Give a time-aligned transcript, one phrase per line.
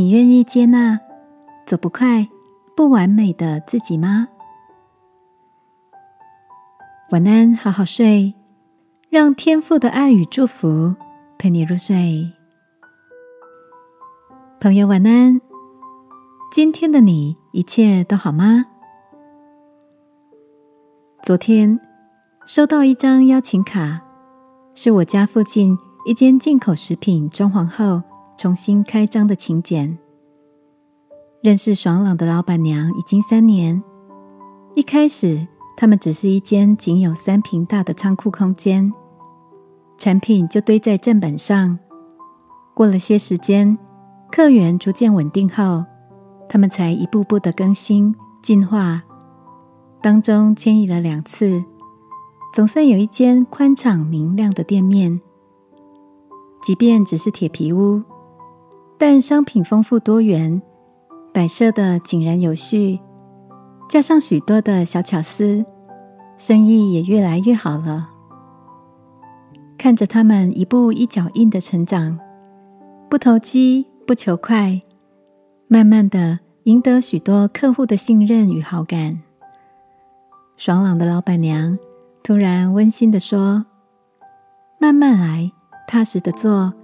[0.00, 0.98] 你愿意接纳
[1.66, 2.26] 走不快、
[2.74, 4.28] 不完美的自己吗？
[7.10, 8.32] 晚安，好好睡，
[9.10, 10.96] 让天父的爱与祝福
[11.36, 12.32] 陪你入睡。
[14.58, 15.38] 朋友，晚安。
[16.50, 18.64] 今天的你一切都好吗？
[21.22, 21.78] 昨天
[22.46, 24.00] 收到一张邀请卡，
[24.74, 25.76] 是我家附近
[26.06, 28.02] 一间进口食品装潢后
[28.40, 29.98] 重新开张的请柬。
[31.42, 33.82] 认识爽朗的老板娘已经三年，
[34.74, 35.46] 一开始。
[35.76, 38.92] 他们只是一间仅有三平大的仓库空间，
[39.98, 41.78] 产品就堆在正本上。
[42.74, 43.78] 过了些时间，
[44.30, 45.84] 客源逐渐稳定后，
[46.48, 49.02] 他们才一步步的更新进化。
[50.02, 51.62] 当中迁移了两次，
[52.54, 55.20] 总算有一间宽敞明亮的店面。
[56.62, 58.02] 即便只是铁皮屋，
[59.00, 60.60] 但商品丰富多元，
[61.32, 63.00] 摆设的井然有序。
[63.88, 65.64] 加上许多的小巧思，
[66.36, 68.10] 生意也越来越好了。
[69.78, 72.20] 看着他们一步一脚印的成长，
[73.08, 74.82] 不投机不求快，
[75.66, 79.18] 慢慢的赢得许多客户的信任与好感。
[80.58, 81.78] 爽朗的老板娘
[82.22, 83.64] 突然温馨的说
[84.78, 85.50] ：“慢慢来，
[85.88, 86.74] 踏实的做，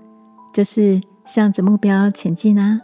[0.54, 2.78] 就是向着目标前进啊。”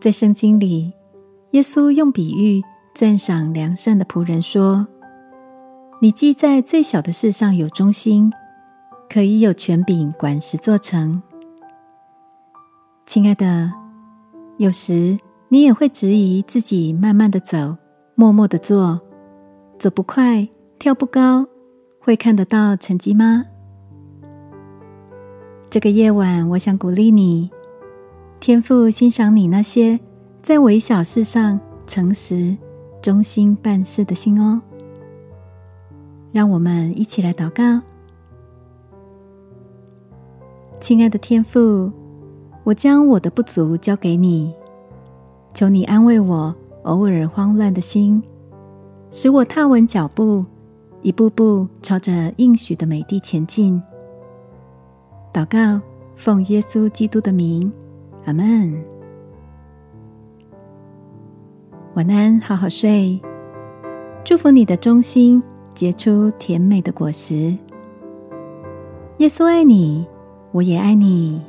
[0.00, 0.94] 在圣经里。
[1.52, 2.62] 耶稣用比喻
[2.94, 4.88] 赞赏良善的仆人说
[6.00, 8.32] ：“你既在最小的事上有忠心，
[9.06, 11.22] 可以有权柄管实做成。”
[13.04, 13.70] 亲爱的，
[14.56, 17.76] 有时你也会质疑自己慢慢的走，
[18.14, 18.98] 默默的做，
[19.78, 21.46] 走不快，跳不高，
[22.00, 23.44] 会看得到成绩吗？
[25.72, 27.50] 这个夜晚，我想鼓励你，
[28.40, 29.98] 天父欣赏你那些。
[30.42, 32.54] 在微小事上诚实、
[33.00, 34.60] 忠心办事的心哦，
[36.30, 37.80] 让我们一起来祷告。
[40.78, 41.90] 亲爱的天父，
[42.64, 44.52] 我将我的不足交给你，
[45.54, 48.22] 求你安慰我偶尔慌乱的心，
[49.10, 50.44] 使我踏稳脚步，
[51.00, 53.82] 一步步朝着应许的美地前进。
[55.32, 55.80] 祷告，
[56.14, 57.72] 奉耶稣基督的名，
[58.26, 58.84] 阿门。
[61.94, 63.18] 晚安，好好睡。
[64.22, 65.42] 祝福你的中心
[65.74, 67.56] 结出甜美的果实。
[69.18, 70.06] 耶稣爱你，
[70.50, 71.40] 我也爱你。